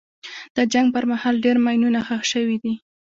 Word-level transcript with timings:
د 0.55 0.57
جنګ 0.73 0.87
پر 0.95 1.03
مهال 1.11 1.35
ډېر 1.45 1.57
ماینونه 1.65 1.99
ښخ 2.07 2.21
شوي 2.33 2.57
دي. 2.63 2.73